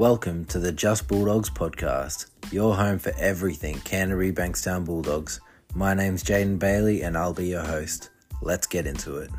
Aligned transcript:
Welcome 0.00 0.46
to 0.46 0.58
the 0.58 0.72
Just 0.72 1.08
Bulldogs 1.08 1.50
podcast, 1.50 2.30
your 2.50 2.74
home 2.74 2.98
for 2.98 3.12
everything 3.18 3.80
Canterbury 3.80 4.32
Bankstown 4.32 4.86
Bulldogs. 4.86 5.42
My 5.74 5.92
name's 5.92 6.24
Jaden 6.24 6.58
Bailey 6.58 7.02
and 7.02 7.18
I'll 7.18 7.34
be 7.34 7.48
your 7.48 7.60
host. 7.60 8.08
Let's 8.40 8.66
get 8.66 8.86
into 8.86 9.18
it. 9.18 9.30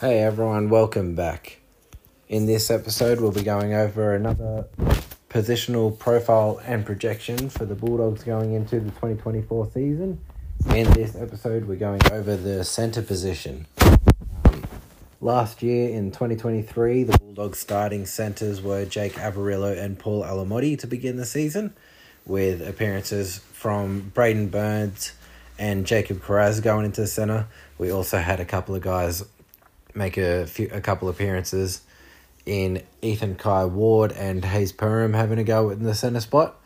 Hey 0.00 0.18
everyone, 0.18 0.68
welcome 0.68 1.14
back. 1.14 1.60
In 2.28 2.46
this 2.46 2.68
episode, 2.68 3.20
we'll 3.20 3.30
be 3.30 3.44
going 3.44 3.72
over 3.72 4.16
another 4.16 4.66
positional 5.30 5.96
profile 5.96 6.60
and 6.66 6.84
projection 6.84 7.48
for 7.48 7.66
the 7.66 7.76
Bulldogs 7.76 8.24
going 8.24 8.54
into 8.54 8.80
the 8.80 8.90
2024 8.90 9.70
season. 9.70 10.20
In 10.74 10.90
this 10.90 11.14
episode, 11.14 11.66
we're 11.66 11.76
going 11.76 12.00
over 12.10 12.36
the 12.36 12.64
centre 12.64 13.02
position. 13.02 13.68
Last 15.22 15.62
year 15.62 15.88
in 15.90 16.10
2023, 16.10 17.04
the 17.04 17.16
Bulldogs 17.16 17.60
starting 17.60 18.06
centres 18.06 18.60
were 18.60 18.84
Jake 18.84 19.12
Averillo 19.12 19.80
and 19.80 19.96
Paul 19.96 20.24
Alamoti 20.24 20.76
to 20.80 20.88
begin 20.88 21.16
the 21.16 21.24
season, 21.24 21.74
with 22.26 22.60
appearances 22.60 23.38
from 23.38 24.10
Braidon 24.16 24.50
Burns 24.50 25.12
and 25.60 25.86
Jacob 25.86 26.22
Kiraz 26.22 26.60
going 26.60 26.86
into 26.86 27.02
the 27.02 27.06
centre. 27.06 27.46
We 27.78 27.92
also 27.92 28.18
had 28.18 28.40
a 28.40 28.44
couple 28.44 28.74
of 28.74 28.82
guys 28.82 29.24
make 29.94 30.16
a 30.16 30.44
few 30.48 30.68
a 30.72 30.80
couple 30.80 31.08
appearances 31.08 31.82
in 32.44 32.82
Ethan 33.00 33.36
Kai 33.36 33.66
Ward 33.66 34.10
and 34.10 34.42
Hayze 34.42 34.72
Perham 34.72 35.14
having 35.14 35.38
a 35.38 35.44
go 35.44 35.70
in 35.70 35.84
the 35.84 35.94
centre 35.94 36.18
spot. 36.18 36.56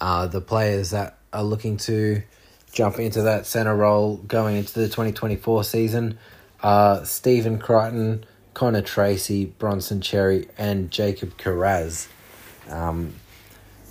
Uh, 0.00 0.26
the 0.26 0.40
players 0.40 0.90
that 0.90 1.16
are 1.32 1.44
looking 1.44 1.76
to 1.76 2.24
jump 2.72 2.98
into 2.98 3.22
that 3.22 3.46
centre 3.46 3.76
role 3.76 4.16
going 4.16 4.56
into 4.56 4.80
the 4.80 4.86
2024 4.86 5.62
season 5.62 6.18
are 6.62 7.04
Stephen 7.04 7.58
Crichton, 7.58 8.24
Connor 8.54 8.82
Tracey, 8.82 9.46
Bronson 9.46 10.00
Xerri, 10.00 10.48
and 10.58 10.90
Jacob 10.90 11.36
Kiraz. 11.36 12.08
Um, 12.68 13.14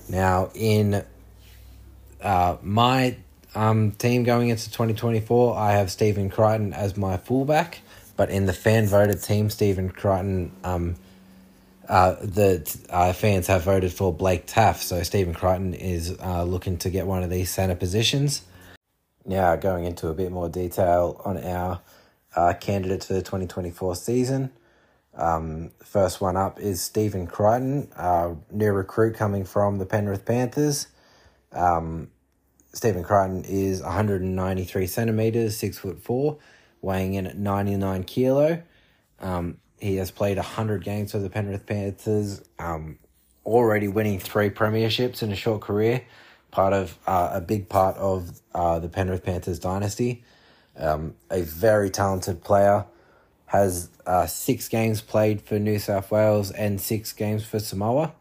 now, 0.07 0.51
in 0.53 1.03
uh, 2.21 2.57
my 2.61 3.17
um, 3.55 3.91
team 3.91 4.23
going 4.23 4.49
into 4.49 4.65
2024, 4.65 5.57
I 5.57 5.73
have 5.73 5.91
Stephen 5.91 6.29
Crichton 6.29 6.73
as 6.73 6.97
my 6.97 7.17
fullback, 7.17 7.79
but 8.15 8.29
in 8.29 8.45
the 8.45 8.53
fan 8.53 8.87
voted 8.87 9.21
team, 9.23 9.49
Stephen 9.49 9.89
Crichton 9.89 10.51
um, 10.63 10.95
uh, 11.89 12.15
the 12.21 12.77
uh, 12.91 13.11
fans 13.13 13.47
have 13.47 13.63
voted 13.63 13.91
for 13.91 14.13
Blake 14.13 14.45
Taaffe, 14.45 14.83
so 14.83 15.01
Stephen 15.01 15.33
Crichton 15.33 15.73
is 15.73 16.15
uh, 16.23 16.43
looking 16.43 16.77
to 16.77 16.91
get 16.91 17.07
one 17.07 17.23
of 17.23 17.31
these 17.31 17.49
centre 17.49 17.75
positions. 17.75 18.43
Now, 19.25 19.55
going 19.55 19.85
into 19.85 20.07
a 20.07 20.13
bit 20.13 20.31
more 20.31 20.49
detail 20.49 21.19
on 21.25 21.43
our 21.43 21.81
uh, 22.35 22.53
candidate 22.53 23.01
to 23.01 23.13
the 23.13 23.21
2024 23.21 23.95
season. 23.95 24.51
Um, 25.15 25.71
first 25.83 26.21
one 26.21 26.37
up 26.37 26.59
is 26.59 26.81
Stephen 26.81 27.27
Crichton, 27.27 27.91
uh, 27.95 28.35
new 28.51 28.71
recruit 28.71 29.15
coming 29.15 29.43
from 29.43 29.77
the 29.77 29.85
Penrith 29.85 30.25
Panthers. 30.25 30.87
Um, 31.51 32.09
Stephen 32.73 33.03
Crichton 33.03 33.43
is 33.45 33.81
193 33.81 34.87
centimetres, 34.87 35.57
6 35.57 35.77
foot 35.79 36.01
4, 36.01 36.37
weighing 36.81 37.15
in 37.15 37.25
at 37.25 37.37
99 37.37 38.03
kilo. 38.03 38.61
Um, 39.19 39.57
he 39.79 39.95
has 39.95 40.11
played 40.11 40.37
100 40.37 40.83
games 40.83 41.11
for 41.11 41.19
the 41.19 41.29
Penrith 41.29 41.65
Panthers, 41.65 42.41
um, 42.59 42.99
already 43.45 43.87
winning 43.87 44.19
three 44.19 44.49
premierships 44.49 45.23
in 45.23 45.31
a 45.31 45.35
short 45.35 45.61
career, 45.61 46.03
part 46.51 46.73
of 46.73 46.97
uh, 47.07 47.31
a 47.33 47.41
big 47.41 47.67
part 47.69 47.97
of 47.97 48.39
uh, 48.53 48.79
the 48.79 48.89
Penrith 48.89 49.23
Panthers 49.23 49.59
dynasty. 49.59 50.23
Um, 50.79 51.15
a 51.29 51.41
very 51.41 51.89
talented 51.89 52.43
player, 52.43 52.85
has 53.47 53.89
uh, 54.05 54.27
six 54.27 54.69
games 54.69 55.01
played 55.01 55.41
for 55.41 55.57
New 55.59 55.79
South 55.79 56.11
Wales 56.11 56.51
and 56.51 56.79
six 56.79 57.13
games 57.13 57.43
for 57.43 57.59
Samoa, 57.59 58.13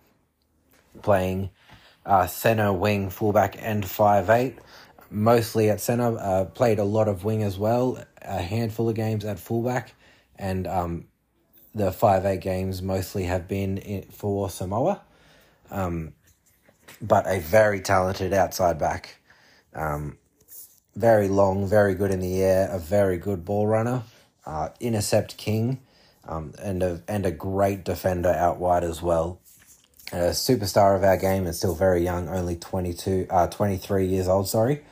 playing 1.03 1.51
uh, 2.07 2.27
centre, 2.27 2.73
wing, 2.73 3.11
fullback, 3.11 3.57
and 3.61 3.87
five 3.87 4.31
eight. 4.31 4.59
Mostly 5.11 5.71
at 5.71 5.81
centre, 5.81 6.19
uh, 6.19 6.47
played 6.47 6.79
a 6.79 6.85
lot 6.85 7.09
of 7.09 7.25
wing 7.25 7.43
as 7.43 7.59
well, 7.59 8.03
a 8.23 8.43
handful 8.43 8.89
of 8.89 8.95
games 8.95 9.25
at 9.25 9.39
fullback, 9.39 9.95
and 10.37 10.67
um, 10.67 11.05
the 11.75 11.93
five 11.93 12.25
eight 12.25 12.41
games 12.41 12.83
mostly 12.83 13.25
have 13.25 13.47
been 13.47 13.79
in, 13.79 14.03
for 14.11 14.51
Samoa, 14.51 15.03
um, 15.71 16.15
but 17.01 17.27
a 17.27 17.39
very 17.41 17.81
talented 17.81 18.33
outside 18.33 18.79
back, 18.79 19.21
um, 19.75 20.19
very 20.99 21.29
long, 21.29 21.65
very 21.65 21.95
good 21.95 22.11
in 22.11 22.19
the 22.19 22.43
air, 22.43 22.69
a 22.73 22.79
very 22.79 23.19
good 23.19 23.45
ball 23.45 23.69
runner, 23.69 24.03
uh, 24.45 24.71
intercept 24.81 25.37
king, 25.37 25.81
um, 26.27 26.53
and 26.61 26.83
a 26.83 27.01
and 27.07 27.25
a 27.25 27.31
great 27.31 27.85
defender 27.85 28.31
out 28.31 28.59
wide 28.59 28.83
as 28.83 29.01
well. 29.01 29.39
A 30.11 30.33
superstar 30.33 30.97
of 30.97 31.05
our 31.05 31.17
game 31.17 31.47
and 31.47 31.55
still 31.55 31.75
very 31.75 32.03
young, 32.03 32.29
only 32.29 32.57
22, 32.57 33.29
uh, 33.31 33.47
23 33.47 34.07
years 34.07 34.27
old, 34.27 34.49
sorry. 34.49 34.83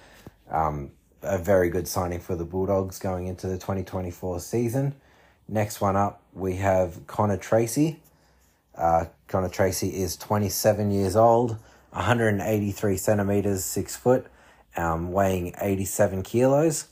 Um, 0.49 0.93
a 1.23 1.39
very 1.39 1.71
good 1.71 1.89
signing 1.89 2.21
for 2.21 2.37
the 2.37 2.45
Bulldogs 2.45 3.01
going 3.01 3.27
into 3.27 3.49
the 3.49 3.57
2024 3.57 4.39
season. 4.39 4.95
Next 5.49 5.81
one 5.81 5.97
up, 5.97 6.23
we 6.35 6.57
have 6.57 7.05
Connor 7.09 7.39
Tracey. 7.39 7.99
Uh, 8.77 9.07
Connor 9.27 9.49
Tracey 9.49 9.89
is 9.89 10.17
27 10.17 10.91
years 10.93 11.17
old, 11.17 11.57
183 11.91 12.97
centimeters, 12.97 13.65
6 13.65 13.97
foot, 13.97 14.27
um, 14.77 15.13
weighing 15.13 15.55
87 15.61 16.23
kilos. 16.23 16.87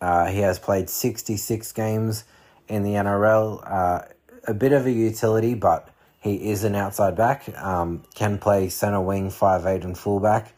Uh, 0.00 0.26
he 0.26 0.40
has 0.40 0.58
played 0.58 0.90
66 0.90 1.72
games 1.72 2.24
in 2.68 2.82
the 2.82 2.90
NRL. 2.90 3.62
Uh, 3.64 4.02
a 4.48 4.54
bit 4.54 4.72
of 4.72 4.86
a 4.86 4.90
utility, 4.90 5.54
but 5.54 5.88
he 6.20 6.50
is 6.50 6.64
an 6.64 6.74
outside 6.74 7.16
back. 7.16 7.48
Um, 7.58 8.02
can 8.14 8.38
play 8.38 8.68
center 8.68 9.00
wing, 9.00 9.30
five 9.30 9.66
eight, 9.66 9.84
and 9.84 9.96
fullback. 9.96 10.54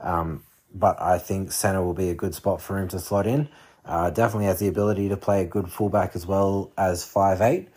Um, 0.00 0.44
but 0.74 1.00
I 1.00 1.18
think 1.18 1.52
center 1.52 1.82
will 1.82 1.94
be 1.94 2.10
a 2.10 2.14
good 2.14 2.34
spot 2.34 2.60
for 2.60 2.78
him 2.78 2.88
to 2.88 2.98
slot 2.98 3.26
in. 3.26 3.48
Uh, 3.84 4.10
definitely 4.10 4.46
has 4.46 4.58
the 4.58 4.68
ability 4.68 5.08
to 5.08 5.16
play 5.16 5.42
a 5.42 5.46
good 5.46 5.70
fullback 5.70 6.14
as 6.14 6.26
well 6.26 6.70
as 6.76 7.04
five 7.04 7.40
eight, 7.40 7.68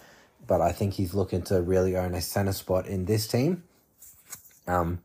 but 0.46 0.60
I 0.60 0.72
think 0.72 0.96
he's 0.96 1.14
looking 1.14 1.42
to 1.44 1.62
really 1.62 1.96
own 1.96 2.14
a 2.16 2.22
centre 2.22 2.54
spot 2.54 2.86
in 2.86 3.06
this 3.06 3.28
team. 3.28 3.64
Um, 4.68 5.00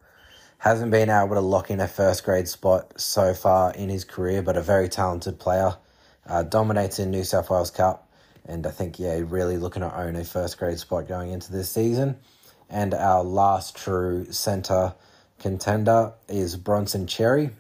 hasn't 0.59 0.91
been 0.91 1.11
able 1.11 1.35
to 1.35 1.41
lock 1.41 1.71
in 1.71 1.81
a 1.81 1.89
first 1.89 2.25
grade 2.25 2.49
spot 2.49 2.99
so 3.01 3.35
far 3.35 3.73
in 3.75 3.89
his 3.89 4.05
career, 4.05 4.43
but 4.43 4.57
a 4.57 4.63
very 4.63 4.89
talented 4.89 5.39
player. 5.39 5.77
Uh, 6.27 6.43
dominates 6.43 6.99
in 6.99 7.11
New 7.11 7.23
South 7.23 7.51
Wales 7.51 7.71
Cup, 7.71 8.11
and 8.45 8.67
I 8.67 8.71
think 8.71 8.99
yeah, 8.99 9.21
really 9.25 9.59
looking 9.59 9.83
to 9.83 9.97
own 9.97 10.17
a 10.17 10.25
first 10.25 10.59
grade 10.59 10.79
spot 10.79 11.07
going 11.07 11.31
into 11.31 11.53
this 11.53 11.71
season. 11.71 12.17
And 12.69 12.95
our 12.95 13.23
last 13.23 13.77
true 13.77 14.33
centre 14.33 14.95
contender 15.39 16.15
is 16.29 16.57
Bronson 16.57 17.07
Xerri. 17.07 17.53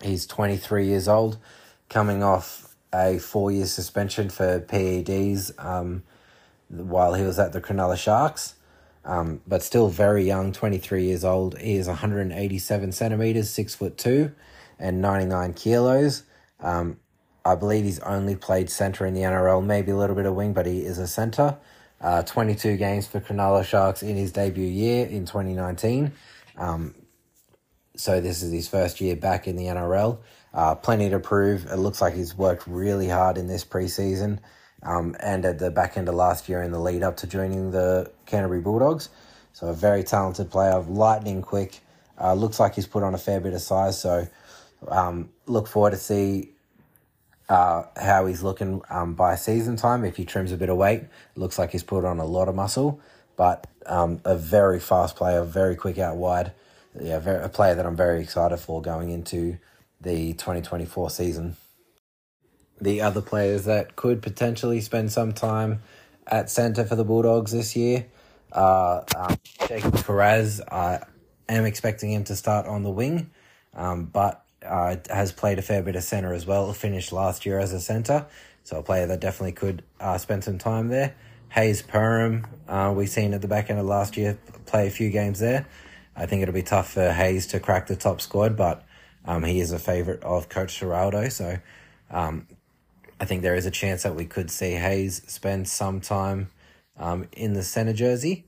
He's 0.00 0.26
23 0.26 0.86
years 0.86 1.08
old, 1.08 1.38
coming 1.88 2.22
off 2.22 2.76
a 2.94 3.18
four 3.18 3.50
year 3.50 3.66
suspension 3.66 4.28
for 4.28 4.60
PEDs 4.60 5.52
um, 5.62 6.04
while 6.68 7.14
he 7.14 7.24
was 7.24 7.38
at 7.38 7.52
the 7.52 7.60
Cronulla 7.60 7.96
Sharks. 7.96 8.54
Um, 9.08 9.40
but 9.46 9.62
still 9.62 9.88
very 9.88 10.22
young, 10.22 10.52
23 10.52 11.04
years 11.04 11.24
old. 11.24 11.58
He 11.58 11.76
is 11.76 11.88
187 11.88 12.92
centimeters, 12.92 13.48
6 13.48 13.74
foot 13.74 13.96
2, 13.96 14.30
and 14.78 15.00
99 15.00 15.54
kilos. 15.54 16.24
Um, 16.60 16.98
I 17.42 17.54
believe 17.54 17.84
he's 17.84 18.00
only 18.00 18.36
played 18.36 18.68
centre 18.68 19.06
in 19.06 19.14
the 19.14 19.22
NRL, 19.22 19.64
maybe 19.64 19.92
a 19.92 19.96
little 19.96 20.14
bit 20.14 20.26
of 20.26 20.34
wing, 20.34 20.52
but 20.52 20.66
he 20.66 20.80
is 20.80 20.98
a 20.98 21.06
centre. 21.06 21.56
Uh, 22.02 22.22
22 22.22 22.76
games 22.76 23.06
for 23.06 23.18
Cronulla 23.18 23.64
Sharks 23.64 24.02
in 24.02 24.14
his 24.14 24.30
debut 24.30 24.66
year 24.66 25.06
in 25.06 25.24
2019. 25.24 26.12
Um, 26.58 26.94
so 27.96 28.20
this 28.20 28.42
is 28.42 28.52
his 28.52 28.68
first 28.68 29.00
year 29.00 29.16
back 29.16 29.48
in 29.48 29.56
the 29.56 29.64
NRL. 29.64 30.18
Uh, 30.52 30.74
plenty 30.74 31.08
to 31.08 31.18
prove. 31.18 31.64
It 31.64 31.78
looks 31.78 32.02
like 32.02 32.14
he's 32.14 32.36
worked 32.36 32.66
really 32.66 33.08
hard 33.08 33.38
in 33.38 33.46
this 33.46 33.64
preseason 33.64 34.40
um, 34.82 35.16
and 35.20 35.44
at 35.44 35.58
the 35.58 35.70
back 35.70 35.96
end 35.96 36.08
of 36.08 36.14
last 36.14 36.48
year 36.48 36.62
in 36.62 36.70
the 36.70 36.78
lead 36.78 37.02
up 37.02 37.16
to 37.18 37.26
joining 37.26 37.70
the 37.70 38.10
Canterbury 38.28 38.60
Bulldogs. 38.60 39.08
So 39.52 39.66
a 39.66 39.74
very 39.74 40.04
talented 40.04 40.52
player, 40.52 40.78
lightning 40.78 41.42
quick. 41.42 41.80
Uh, 42.20 42.34
looks 42.34 42.60
like 42.60 42.76
he's 42.76 42.86
put 42.86 43.02
on 43.02 43.14
a 43.14 43.18
fair 43.18 43.40
bit 43.40 43.54
of 43.54 43.60
size. 43.60 44.00
So 44.00 44.28
um, 44.86 45.30
look 45.46 45.66
forward 45.66 45.90
to 45.90 45.96
see 45.96 46.50
uh, 47.48 47.84
how 47.96 48.26
he's 48.26 48.42
looking 48.42 48.82
um, 48.90 49.14
by 49.14 49.34
season 49.34 49.76
time. 49.76 50.04
If 50.04 50.16
he 50.16 50.24
trims 50.24 50.52
a 50.52 50.56
bit 50.56 50.68
of 50.68 50.76
weight, 50.76 51.04
looks 51.34 51.58
like 51.58 51.72
he's 51.72 51.82
put 51.82 52.04
on 52.04 52.18
a 52.18 52.24
lot 52.24 52.48
of 52.48 52.54
muscle. 52.54 53.00
But 53.36 53.66
um, 53.86 54.20
a 54.24 54.36
very 54.36 54.80
fast 54.80 55.16
player, 55.16 55.42
very 55.42 55.74
quick 55.74 55.98
out 55.98 56.16
wide. 56.16 56.52
Yeah, 57.00 57.18
very, 57.18 57.42
a 57.42 57.48
player 57.48 57.74
that 57.74 57.86
I'm 57.86 57.96
very 57.96 58.20
excited 58.20 58.58
for 58.58 58.82
going 58.82 59.10
into 59.10 59.58
the 60.00 60.34
2024 60.34 61.10
season. 61.10 61.56
The 62.80 63.00
other 63.00 63.20
players 63.20 63.64
that 63.64 63.96
could 63.96 64.22
potentially 64.22 64.80
spend 64.80 65.10
some 65.12 65.32
time 65.32 65.82
at 66.26 66.50
centre 66.50 66.84
for 66.84 66.94
the 66.94 67.04
Bulldogs 67.04 67.52
this 67.52 67.74
year 67.74 68.06
are 68.52 69.04
um, 69.16 69.36
Jacob 69.66 69.94
Kiraz. 69.94 70.60
I 70.70 71.00
am 71.48 71.64
expecting 71.64 72.12
him 72.12 72.24
to 72.24 72.36
start 72.36 72.66
on 72.66 72.82
the 72.82 72.90
wing, 72.90 73.30
um, 73.74 74.06
but 74.06 74.44
uh, 74.64 74.96
has 75.10 75.32
played 75.32 75.58
a 75.58 75.62
fair 75.62 75.82
bit 75.82 75.96
of 75.96 76.02
centre 76.02 76.32
as 76.32 76.46
well. 76.46 76.72
Finished 76.72 77.12
last 77.12 77.46
year 77.46 77.58
as 77.58 77.72
a 77.72 77.80
centre, 77.80 78.26
So 78.64 78.78
a 78.78 78.82
player 78.82 79.06
that 79.06 79.20
definitely 79.20 79.52
could 79.52 79.82
uh, 80.00 80.18
spend 80.18 80.44
some 80.44 80.58
time 80.58 80.88
there. 80.88 81.14
Hayze 81.54 81.82
Perham, 81.82 82.44
uh, 82.68 82.92
we 82.94 83.06
seen 83.06 83.32
at 83.32 83.40
the 83.40 83.48
back 83.48 83.70
end 83.70 83.78
of 83.78 83.86
last 83.86 84.16
year 84.16 84.38
play 84.66 84.86
a 84.86 84.90
few 84.90 85.10
games 85.10 85.38
there. 85.38 85.66
I 86.14 86.26
think 86.26 86.42
it'll 86.42 86.54
be 86.54 86.62
tough 86.62 86.92
for 86.92 87.10
Hayze 87.10 87.46
to 87.50 87.60
crack 87.60 87.86
the 87.86 87.96
top 87.96 88.20
squad, 88.20 88.56
but 88.56 88.84
um, 89.24 89.44
he 89.44 89.60
is 89.60 89.72
a 89.72 89.78
favourite 89.78 90.22
of 90.22 90.48
Coach 90.48 90.80
Ciraldo, 90.80 91.30
so 91.30 91.58
um, 92.10 92.46
I 93.20 93.24
think 93.24 93.42
there 93.42 93.54
is 93.54 93.66
a 93.66 93.70
chance 93.70 94.02
that 94.02 94.14
we 94.14 94.24
could 94.24 94.50
see 94.50 94.72
Hayze 94.72 95.28
spend 95.30 95.68
some 95.68 96.00
time 96.00 96.48
um, 96.98 97.28
in 97.32 97.52
the 97.54 97.62
centre 97.62 97.92
jersey. 97.92 98.46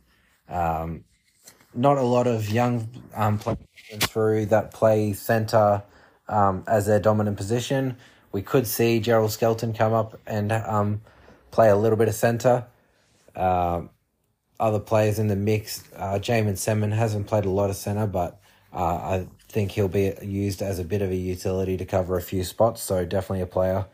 Um, 0.48 1.04
not 1.74 1.98
a 1.98 2.02
lot 2.02 2.26
of 2.26 2.50
young 2.50 2.88
um, 3.14 3.38
players 3.38 3.58
through 4.00 4.46
that 4.46 4.72
play 4.72 5.12
centre 5.12 5.82
um, 6.28 6.64
as 6.66 6.86
their 6.86 7.00
dominant 7.00 7.36
position. 7.36 7.96
We 8.32 8.42
could 8.42 8.66
see 8.66 9.00
Jeral 9.00 9.30
Skelton 9.30 9.72
come 9.72 9.92
up 9.92 10.18
and 10.26 10.52
um, 10.52 11.00
play 11.50 11.68
a 11.68 11.76
little 11.76 11.96
bit 11.96 12.08
of 12.08 12.14
centre. 12.14 12.66
Uh, 13.34 13.82
other 14.58 14.78
players 14.78 15.18
in 15.18 15.28
the 15.28 15.36
mix, 15.36 15.84
uh, 15.96 16.18
Jaeman 16.20 16.58
Salmon 16.58 16.92
hasn't 16.92 17.26
played 17.26 17.44
a 17.44 17.50
lot 17.50 17.70
of 17.70 17.76
centre, 17.76 18.06
but 18.06 18.40
uh, 18.72 18.84
I 18.84 19.26
think 19.48 19.72
he'll 19.72 19.88
be 19.88 20.12
used 20.22 20.62
as 20.62 20.78
a 20.78 20.84
bit 20.84 21.02
of 21.02 21.10
a 21.10 21.16
utility 21.16 21.76
to 21.76 21.84
cover 21.84 22.16
a 22.16 22.22
few 22.22 22.44
spots. 22.44 22.82
So 22.82 23.04
definitely 23.04 23.42
a 23.42 23.46
player 23.46 23.86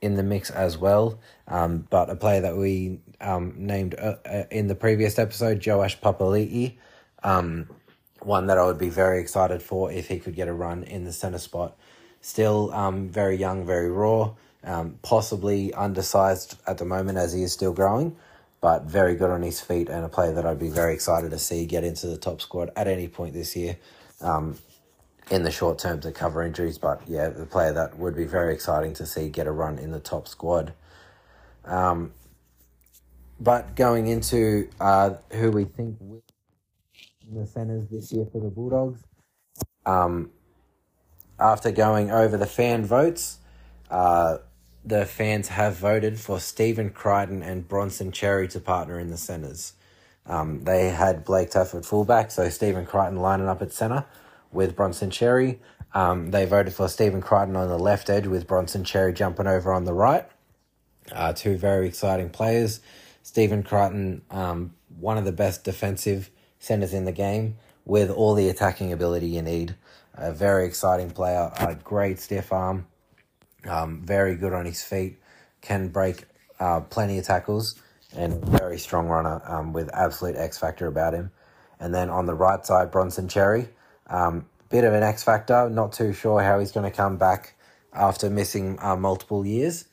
in 0.00 0.14
the 0.14 0.22
mix 0.22 0.50
as 0.50 0.78
well. 0.78 1.18
Um, 1.48 1.86
but 1.90 2.08
a 2.10 2.16
player 2.16 2.40
that 2.42 2.56
we 2.56 3.00
um, 3.20 3.54
named 3.56 3.94
uh, 3.98 4.16
uh, 4.24 4.44
in 4.50 4.66
the 4.66 4.74
previous 4.74 5.18
episode, 5.18 5.64
Joash 5.64 6.00
Papali'i, 6.00 6.76
um, 7.22 7.68
one 8.20 8.46
that 8.46 8.58
I 8.58 8.64
would 8.64 8.78
be 8.78 8.88
very 8.88 9.20
excited 9.20 9.62
for 9.62 9.90
if 9.90 10.08
he 10.08 10.18
could 10.18 10.34
get 10.34 10.48
a 10.48 10.52
run 10.52 10.82
in 10.84 11.04
the 11.04 11.12
centre 11.12 11.38
spot. 11.38 11.76
Still 12.20 12.72
um, 12.72 13.08
very 13.08 13.36
young, 13.36 13.66
very 13.66 13.90
raw, 13.90 14.34
um, 14.62 14.98
possibly 15.02 15.72
undersized 15.74 16.58
at 16.66 16.78
the 16.78 16.84
moment 16.84 17.18
as 17.18 17.32
he 17.32 17.42
is 17.42 17.52
still 17.52 17.72
growing, 17.72 18.16
but 18.60 18.84
very 18.84 19.14
good 19.14 19.30
on 19.30 19.42
his 19.42 19.60
feet 19.60 19.88
and 19.88 20.04
a 20.04 20.08
player 20.08 20.32
that 20.32 20.46
I'd 20.46 20.58
be 20.58 20.70
very 20.70 20.94
excited 20.94 21.30
to 21.32 21.38
see 21.38 21.66
get 21.66 21.84
into 21.84 22.06
the 22.06 22.16
top 22.16 22.40
squad 22.40 22.70
at 22.76 22.88
any 22.88 23.08
point 23.08 23.34
this 23.34 23.54
year. 23.54 23.76
Um, 24.20 24.58
in 25.30 25.42
the 25.42 25.50
short 25.50 25.78
term 25.78 26.00
to 26.00 26.12
cover 26.12 26.42
injuries, 26.42 26.78
but 26.78 27.00
yeah, 27.06 27.28
the 27.28 27.46
player 27.46 27.72
that 27.72 27.98
would 27.98 28.14
be 28.14 28.24
very 28.24 28.52
exciting 28.52 28.92
to 28.94 29.06
see 29.06 29.28
get 29.28 29.46
a 29.46 29.50
run 29.50 29.78
in 29.78 29.90
the 29.90 30.00
top 30.00 30.28
squad. 30.28 30.74
Um, 31.64 32.12
but 33.44 33.76
going 33.76 34.06
into 34.06 34.68
uh, 34.80 35.10
who 35.32 35.50
we 35.50 35.64
think 35.64 35.96
will 36.00 36.22
in 37.28 37.40
the 37.40 37.46
centers 37.46 37.88
this 37.90 38.12
year 38.12 38.26
for 38.32 38.40
the 38.40 38.48
Bulldogs, 38.48 39.02
um, 39.86 40.30
after 41.38 41.70
going 41.70 42.10
over 42.10 42.36
the 42.36 42.46
fan 42.46 42.84
votes, 42.84 43.38
uh, 43.90 44.38
the 44.84 45.04
fans 45.04 45.48
have 45.48 45.76
voted 45.76 46.18
for 46.18 46.40
Stephen 46.40 46.90
Crichton 46.90 47.42
and 47.42 47.66
Bronson 47.68 48.12
Xerri 48.12 48.48
to 48.50 48.60
partner 48.60 48.98
in 48.98 49.10
the 49.10 49.16
centers. 49.16 49.74
Um, 50.26 50.64
they 50.64 50.88
had 50.88 51.24
Blake 51.24 51.50
Taaffe 51.50 51.74
at 51.74 51.84
fullback, 51.84 52.30
so 52.30 52.48
Stephen 52.48 52.86
Crichton 52.86 53.16
lining 53.16 53.46
up 53.46 53.60
at 53.60 53.72
centre 53.72 54.04
with 54.52 54.74
Bronson 54.74 55.10
Xerri. 55.10 55.58
Um, 55.92 56.30
they 56.30 56.44
voted 56.44 56.74
for 56.74 56.88
Stephen 56.88 57.20
Crichton 57.20 57.56
on 57.56 57.68
the 57.68 57.78
left 57.78 58.08
edge 58.08 58.26
with 58.26 58.46
Bronson 58.46 58.84
Xerri 58.84 59.14
jumping 59.14 59.46
over 59.46 59.72
on 59.72 59.84
the 59.84 59.92
right. 59.92 60.26
Uh, 61.12 61.32
two 61.32 61.56
very 61.56 61.86
exciting 61.86 62.30
players. 62.30 62.80
Stephen 63.24 63.62
Crichton, 63.62 64.20
um, 64.30 64.74
one 65.00 65.16
of 65.16 65.24
the 65.24 65.32
best 65.32 65.64
defensive 65.64 66.30
centers 66.58 66.92
in 66.92 67.06
the 67.06 67.12
game 67.12 67.56
with 67.86 68.10
all 68.10 68.34
the 68.34 68.50
attacking 68.50 68.92
ability 68.92 69.26
you 69.26 69.40
need. 69.40 69.74
A 70.12 70.30
very 70.30 70.66
exciting 70.66 71.10
player, 71.10 71.50
a 71.58 71.74
great 71.74 72.20
stiff 72.20 72.52
arm, 72.52 72.86
um, 73.66 74.02
very 74.04 74.36
good 74.36 74.52
on 74.52 74.66
his 74.66 74.84
feet, 74.84 75.18
can 75.62 75.88
break 75.88 76.26
uh, 76.60 76.80
plenty 76.80 77.18
of 77.18 77.24
tackles, 77.24 77.80
and 78.14 78.44
very 78.44 78.78
strong 78.78 79.08
runner 79.08 79.40
um, 79.46 79.72
with 79.72 79.90
absolute 79.94 80.36
X 80.36 80.58
factor 80.58 80.86
about 80.86 81.14
him. 81.14 81.32
And 81.80 81.94
then 81.94 82.10
on 82.10 82.26
the 82.26 82.34
right 82.34 82.64
side, 82.64 82.90
Bronson 82.90 83.26
Xerri, 83.26 83.68
um, 84.06 84.44
bit 84.68 84.84
of 84.84 84.92
an 84.92 85.02
X 85.02 85.24
factor. 85.24 85.70
Not 85.70 85.94
too 85.94 86.12
sure 86.12 86.42
how 86.42 86.60
he's 86.60 86.72
going 86.72 86.88
to 86.88 86.94
come 86.94 87.16
back 87.16 87.54
after 87.94 88.28
missing 88.28 88.78
uh, 88.82 88.96
multiple 88.96 89.46
years, 89.46 89.86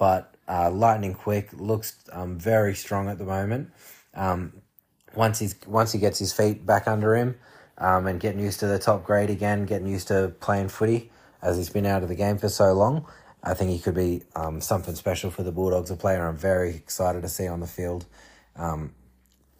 but 0.00 0.34
uh, 0.48 0.70
lightning 0.70 1.12
quick 1.12 1.50
looks 1.52 1.98
um, 2.10 2.38
very 2.38 2.74
strong 2.74 3.10
at 3.10 3.18
the 3.18 3.24
moment. 3.24 3.70
Um, 4.14 4.54
once 5.14 5.38
he's 5.38 5.54
once 5.66 5.92
he 5.92 5.98
gets 5.98 6.18
his 6.18 6.32
feet 6.32 6.64
back 6.64 6.88
under 6.88 7.14
him, 7.14 7.36
um, 7.76 8.06
and 8.06 8.18
getting 8.18 8.40
used 8.40 8.60
to 8.60 8.66
the 8.66 8.78
top 8.78 9.04
grade 9.04 9.28
again, 9.28 9.66
getting 9.66 9.86
used 9.86 10.08
to 10.08 10.32
playing 10.40 10.70
footy 10.70 11.12
as 11.42 11.58
he's 11.58 11.68
been 11.68 11.84
out 11.84 12.02
of 12.02 12.08
the 12.08 12.14
game 12.14 12.38
for 12.38 12.48
so 12.48 12.72
long. 12.72 13.06
I 13.44 13.52
think 13.52 13.70
he 13.70 13.78
could 13.78 13.94
be 13.94 14.22
um, 14.34 14.62
something 14.62 14.94
special 14.94 15.30
for 15.30 15.42
the 15.42 15.52
Bulldogs, 15.52 15.90
a 15.90 15.96
player 15.96 16.26
I'm 16.26 16.36
very 16.36 16.70
excited 16.74 17.20
to 17.20 17.28
see 17.28 17.46
on 17.46 17.60
the 17.60 17.66
field. 17.66 18.06
Um, 18.56 18.94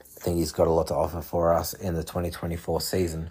I 0.00 0.04
think 0.04 0.38
he's 0.38 0.52
got 0.52 0.66
a 0.66 0.70
lot 0.70 0.87
to 0.87 0.94
offer 0.94 1.20
for 1.20 1.52
us 1.52 1.75
in 1.75 1.94
the 1.94 2.02
2024 2.02 2.81
season. 2.81 3.31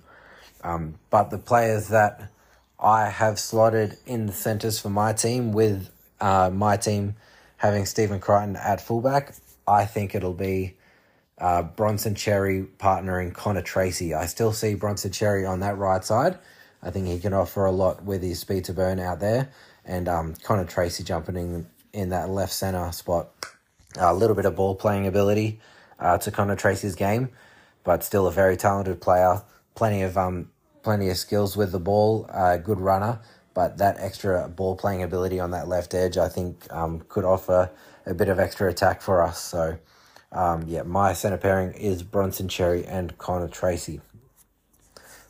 Um, 0.63 0.99
but 1.09 1.31
the 1.31 1.37
players 1.39 1.87
that 1.87 2.31
I 2.79 3.09
have 3.09 3.39
slotted 3.39 3.97
in 4.05 4.27
the 4.27 4.33
centres 4.33 4.79
for 4.79 4.89
my 4.89 5.13
team, 5.13 5.51
with 5.51 5.89
uh, 6.21 6.49
my 6.51 6.77
team 6.77 7.15
having 7.57 7.85
Stephen 7.85 8.19
Crichton 8.19 8.55
at 8.55 8.81
fullback, 8.81 9.33
I 9.67 9.85
think 9.85 10.15
it'll 10.15 10.33
be 10.33 10.75
uh, 11.37 11.63
Bronson 11.63 12.15
Xerri 12.15 12.67
partnering 12.77 13.33
Connor 13.33 13.61
Tracey. 13.61 14.13
I 14.13 14.25
still 14.25 14.53
see 14.53 14.75
Bronson 14.75 15.11
Xerri 15.11 15.49
on 15.49 15.59
that 15.61 15.77
right 15.77 16.03
side. 16.03 16.37
I 16.81 16.91
think 16.91 17.07
he 17.07 17.19
can 17.19 17.33
offer 17.33 17.65
a 17.65 17.71
lot 17.71 18.03
with 18.03 18.23
his 18.23 18.39
speed 18.39 18.65
to 18.65 18.73
burn 18.73 18.99
out 18.99 19.19
there. 19.19 19.49
And 19.85 20.07
um, 20.07 20.35
Connor 20.43 20.65
Tracey 20.65 21.03
jumping 21.03 21.35
in, 21.35 21.67
in 21.93 22.09
that 22.09 22.29
left 22.29 22.53
centre 22.53 22.91
spot. 22.91 23.29
A 23.97 24.13
little 24.13 24.35
bit 24.35 24.45
of 24.45 24.55
ball 24.55 24.75
playing 24.75 25.07
ability 25.07 25.59
uh, 25.99 26.17
to 26.19 26.31
Connor 26.31 26.55
Tracey's 26.55 26.95
game, 26.95 27.29
but 27.83 28.03
still 28.03 28.27
a 28.27 28.31
very 28.31 28.55
talented 28.55 29.01
player 29.01 29.41
plenty 29.79 30.01
of 30.01 30.17
um 30.17 30.49
plenty 30.83 31.09
of 31.09 31.17
skills 31.17 31.55
with 31.55 31.71
the 31.71 31.79
ball, 31.79 32.25
uh, 32.29 32.57
good 32.57 32.79
runner, 32.79 33.19
but 33.59 33.77
that 33.77 33.97
extra 33.99 34.47
ball 34.47 34.73
playing 34.73 35.03
ability 35.03 35.37
on 35.37 35.51
that 35.51 35.67
left 35.67 35.93
edge, 35.93 36.17
I 36.17 36.29
think, 36.29 36.65
um, 36.71 37.03
could 37.09 37.25
offer 37.25 37.69
a 38.05 38.13
bit 38.13 38.29
of 38.29 38.39
extra 38.39 38.69
attack 38.69 39.01
for 39.01 39.21
us. 39.21 39.37
So, 39.37 39.77
um, 40.31 40.63
yeah, 40.65 40.83
my 40.83 41.11
centre 41.11 41.37
pairing 41.37 41.73
is 41.73 42.01
Bronson 42.01 42.47
Xerri 42.47 42.85
and 42.87 43.17
Connor 43.17 43.49
Tracey. 43.49 43.99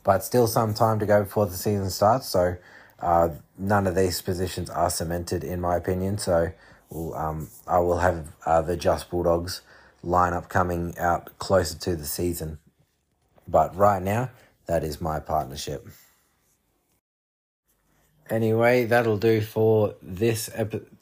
But 0.04 0.24
still 0.24 0.46
some 0.46 0.76
time 0.76 1.00
to 1.00 1.08
go 1.08 1.24
before 1.24 1.48
the 1.48 1.58
season 1.58 1.90
starts, 1.90 2.28
so 2.28 2.58
uh, 3.00 3.30
none 3.58 3.88
of 3.88 3.96
these 3.96 4.22
positions 4.22 4.70
are 4.70 4.92
cemented, 4.92 5.44
in 5.44 5.60
my 5.60 5.76
opinion. 5.76 6.20
So, 6.20 6.52
we'll, 6.92 7.16
um, 7.16 7.50
I 7.66 7.80
will 7.80 7.98
have 7.98 8.28
uh, 8.46 8.62
the 8.62 8.78
Just 8.78 9.10
Bulldogs 9.10 9.64
lineup 10.06 10.50
coming 10.50 10.96
out 11.00 11.40
closer 11.40 11.80
to 11.80 11.96
the 11.96 12.06
season. 12.06 12.60
But 13.48 13.76
right 13.76 14.04
now, 14.04 14.30
that 14.68 14.84
is 14.84 15.02
my 15.02 15.20
partnership. 15.20 15.88
Anyway, 18.30 18.86
that'll 18.86 19.18
do 19.18 19.42
for 19.42 19.96
this 20.02 20.50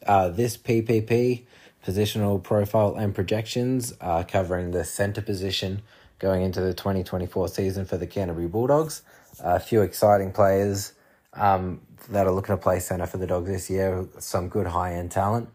uh, 0.05 0.29
this 0.29 0.57
PPP 0.57 1.43
positional 1.85 2.41
profile 2.41 2.95
and 2.95 3.13
projections, 3.13 3.93
uh, 4.01 4.23
covering 4.23 4.71
the 4.71 4.83
centre 4.83 5.21
position 5.21 5.81
going 6.19 6.41
into 6.41 6.61
the 6.61 6.73
2024 6.73 7.47
season 7.47 7.85
for 7.85 7.97
the 7.97 8.07
Canterbury 8.07 8.47
Bulldogs. 8.47 9.03
A 9.39 9.59
few 9.59 9.81
exciting 9.81 10.31
players 10.31 10.93
um, 11.33 11.81
that 12.09 12.25
are 12.25 12.31
looking 12.31 12.55
to 12.55 12.61
play 12.61 12.79
centre 12.79 13.05
for 13.05 13.17
the 13.17 13.27
Dogs 13.27 13.49
this 13.49 13.69
year. 13.69 14.07
Some 14.19 14.47
good 14.49 14.67
high 14.67 14.93
end 14.93 15.11
talent. 15.11 15.49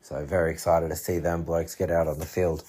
So, 0.00 0.24
very 0.24 0.50
excited 0.50 0.88
to 0.88 0.96
see 0.96 1.18
them 1.18 1.42
blokes 1.42 1.74
get 1.74 1.90
out 1.90 2.08
on 2.08 2.18
the 2.18 2.26
field. 2.26 2.64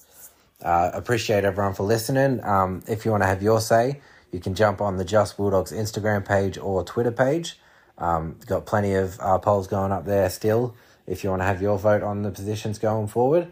Uh, 0.61 0.91
appreciate 0.93 1.45
everyone 1.45 1.73
for 1.73 1.83
listening. 1.83 2.43
Um, 2.43 2.83
if 2.87 3.05
you 3.05 3.11
want 3.11 3.23
to 3.23 3.27
have 3.27 3.41
your 3.41 3.61
say, 3.61 4.01
you 4.31 4.39
can 4.39 4.53
jump 4.53 4.81
on 4.81 4.97
the 4.97 5.05
Just 5.05 5.37
Bulldogs 5.37 5.71
Instagram 5.71 6.27
page 6.27 6.57
or 6.57 6.83
Twitter 6.83 7.11
page. 7.11 7.57
Um, 7.99 8.37
got 8.45 8.65
plenty 8.65 8.93
of 8.93 9.19
uh, 9.19 9.37
polls 9.37 9.67
going 9.67 9.91
up 9.91 10.05
there 10.05 10.29
still. 10.29 10.75
If 11.05 11.23
you 11.23 11.29
want 11.29 11.41
to 11.41 11.45
have 11.45 11.61
your 11.61 11.77
vote 11.77 12.01
on 12.01 12.21
the 12.21 12.31
positions 12.31 12.79
going 12.79 13.07
forward, 13.07 13.51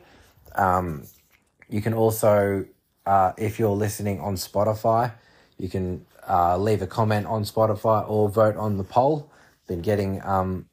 um, 0.55 1.03
you 1.69 1.81
can 1.81 1.93
also, 1.93 2.65
uh, 3.05 3.33
if 3.37 3.59
you're 3.59 3.69
listening 3.69 4.19
on 4.21 4.35
Spotify, 4.35 5.13
you 5.57 5.69
can 5.69 6.05
uh, 6.27 6.57
leave 6.57 6.81
a 6.81 6.87
comment 6.87 7.25
on 7.25 7.43
Spotify 7.43 8.07
or 8.09 8.29
vote 8.29 8.55
on 8.55 8.77
the 8.77 8.83
poll. 8.83 9.29
Been 9.67 9.81
getting 9.81 10.23
um, 10.23 10.67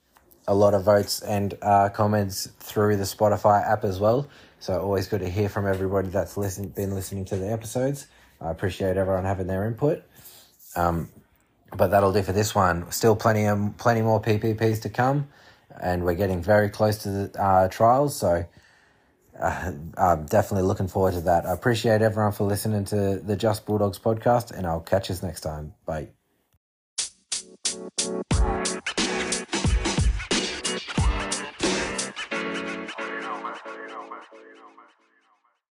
a 0.46 0.54
lot 0.54 0.74
of 0.74 0.84
votes 0.84 1.20
and 1.20 1.54
uh, 1.62 1.88
comments 1.88 2.48
through 2.60 2.96
the 2.96 3.04
Spotify 3.04 3.66
app 3.66 3.82
as 3.84 3.98
well. 3.98 4.28
So 4.60 4.80
always 4.80 5.08
good 5.08 5.20
to 5.20 5.28
hear 5.28 5.48
from 5.48 5.66
everybody 5.66 6.08
that's 6.08 6.36
listen, 6.36 6.68
been 6.68 6.94
listening 6.94 7.24
to 7.26 7.36
the 7.36 7.50
episodes. 7.50 8.06
I 8.40 8.50
appreciate 8.50 8.96
everyone 8.96 9.24
having 9.24 9.46
their 9.46 9.66
input. 9.66 10.04
Um, 10.76 11.08
but 11.76 11.88
that'll 11.88 12.12
do 12.12 12.22
for 12.22 12.32
this 12.32 12.54
one. 12.54 12.90
Still 12.90 13.16
plenty 13.16 13.46
of 13.46 13.76
plenty 13.76 14.02
more 14.02 14.20
PPPs 14.20 14.82
to 14.82 14.88
come, 14.88 15.28
and 15.80 16.04
we're 16.04 16.14
getting 16.14 16.42
very 16.42 16.68
close 16.68 16.98
to 16.98 17.10
the 17.10 17.42
uh, 17.42 17.68
trials. 17.68 18.16
So 18.16 18.44
uh, 19.40 19.72
I'm 19.96 20.26
definitely 20.26 20.66
looking 20.66 20.88
forward 20.88 21.14
to 21.14 21.20
that. 21.22 21.46
I 21.46 21.52
appreciate 21.52 22.02
everyone 22.02 22.32
for 22.32 22.44
listening 22.44 22.84
to 22.86 23.18
the 23.18 23.36
Just 23.36 23.66
Bulldogs 23.66 23.98
podcast, 23.98 24.50
and 24.52 24.66
I'll 24.66 24.80
catch 24.80 25.10
us 25.10 25.22
next 25.22 25.40
time. 25.40 25.74
Bye. 25.86 26.23